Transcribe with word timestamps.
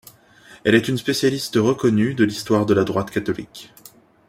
Elle 0.65 0.73
est 0.73 0.87
une 0.87 0.97
spécialiste 0.97 1.57
reconnue 1.57 2.15
de 2.15 2.23
l'histoire 2.23 2.65
de 2.65 2.73
la 2.73 2.83
droite 2.85 3.11
catholique. 3.11 3.71